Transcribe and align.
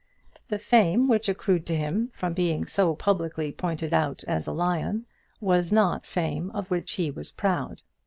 The 0.49 0.57
fame 0.57 1.07
which 1.07 1.29
accrued 1.29 1.67
to 1.67 1.77
him 1.77 2.09
from 2.15 2.33
being 2.33 2.65
so 2.65 2.95
publicly 2.95 3.51
pointed 3.51 3.93
out 3.93 4.23
as 4.23 4.47
a 4.47 4.51
lion, 4.51 5.05
was 5.39 5.71
not 5.71 6.07
fame 6.07 6.49
of 6.55 6.71
which 6.71 6.93
he 6.93 7.11
was 7.11 7.29
proud. 7.29 7.83